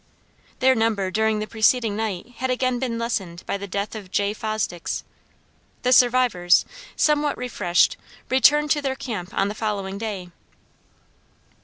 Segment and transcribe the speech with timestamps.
[0.61, 4.33] Their number during the preceding night had again been lessened by the death of Jay
[4.33, 5.03] Fosdicks.
[5.83, 10.31] The survivors, somewhat refreshed, returned to their camp on the following day.